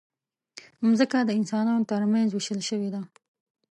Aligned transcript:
مځکه 0.89 1.17
د 1.23 1.31
انسانانو 1.39 1.87
ترمنځ 1.91 2.29
وېشل 2.31 2.61
شوې 2.69 2.89
ده. 2.95 3.01